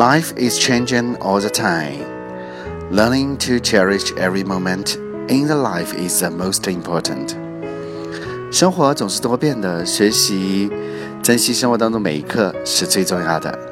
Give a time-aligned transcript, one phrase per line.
[0.00, 2.06] Life is changing all the time.
[2.90, 4.96] Learning to cherish every moment
[5.28, 7.36] in the life is the most important.
[8.50, 10.70] 生活总是多变的，学习
[11.22, 13.69] 珍惜生活当中每一刻是最重要的。